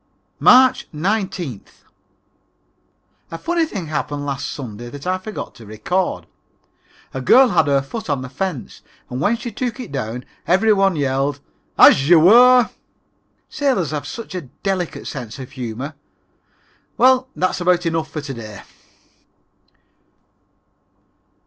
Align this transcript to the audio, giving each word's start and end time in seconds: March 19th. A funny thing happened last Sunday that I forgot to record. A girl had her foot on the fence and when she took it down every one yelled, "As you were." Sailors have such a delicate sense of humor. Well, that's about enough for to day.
March 0.39 0.87
19th. 0.93 1.83
A 3.29 3.37
funny 3.37 3.67
thing 3.67 3.85
happened 3.85 4.25
last 4.25 4.49
Sunday 4.49 4.89
that 4.89 5.05
I 5.05 5.19
forgot 5.19 5.53
to 5.53 5.65
record. 5.67 6.25
A 7.13 7.21
girl 7.21 7.49
had 7.49 7.67
her 7.67 7.83
foot 7.83 8.09
on 8.09 8.23
the 8.23 8.27
fence 8.29 8.81
and 9.11 9.21
when 9.21 9.37
she 9.37 9.51
took 9.51 9.79
it 9.79 9.91
down 9.91 10.25
every 10.47 10.73
one 10.73 10.95
yelled, 10.95 11.39
"As 11.77 12.09
you 12.09 12.19
were." 12.19 12.71
Sailors 13.47 13.91
have 13.91 14.07
such 14.07 14.33
a 14.33 14.41
delicate 14.65 15.05
sense 15.05 15.37
of 15.37 15.51
humor. 15.51 15.93
Well, 16.97 17.27
that's 17.35 17.61
about 17.61 17.85
enough 17.85 18.09
for 18.09 18.21
to 18.21 18.33
day. 18.33 18.63